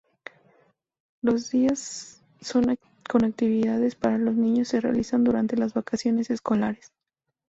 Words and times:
Los 1.21 1.51
días 1.51 2.23
con 3.07 3.23
actividades 3.23 3.93
para 3.93 4.17
los 4.17 4.33
niños 4.33 4.69
se 4.69 4.81
realizan 4.81 5.23
durantes 5.23 5.59
las 5.59 5.75
vacaciones 5.75 6.31
escolares. 6.31 6.91